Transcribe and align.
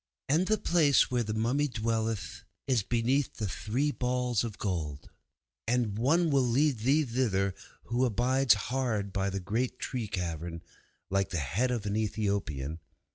And 0.27 0.47
the 0.47 0.57
place 0.57 1.11
where 1.11 1.21
the 1.21 1.35
mummy 1.35 1.67
dwelleth 1.67 2.41
is 2.65 2.81
beneath 2.81 3.35
the 3.35 3.47
Three 3.47 3.91
Balls 3.91 4.43
of 4.43 4.57
Gold. 4.57 5.11
And 5.67 5.95
one 5.95 6.31
will 6.31 6.41
lead 6.41 6.79
thee 6.79 7.03
thither 7.05 7.53
who 7.83 8.03
abides 8.05 8.55
hard 8.55 9.13
by 9.13 9.29
the 9.29 9.39
great 9.39 9.77
tree 9.77 10.07
carven 10.07 10.63
like 11.11 11.29
the 11.29 11.37
head 11.37 11.69
of 11.69 11.85
an 11.85 11.95
Ethiopian. 11.95 12.79